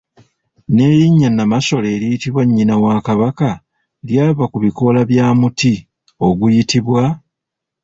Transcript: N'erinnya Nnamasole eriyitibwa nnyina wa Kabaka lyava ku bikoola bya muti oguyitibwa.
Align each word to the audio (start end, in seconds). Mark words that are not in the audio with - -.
N'erinnya 0.73 1.27
Nnamasole 1.31 1.87
eriyitibwa 1.95 2.41
nnyina 2.45 2.75
wa 2.83 2.93
Kabaka 3.07 3.49
lyava 4.07 4.45
ku 4.51 4.57
bikoola 4.63 5.01
bya 5.09 5.27
muti 5.39 5.73
oguyitibwa. 6.27 7.03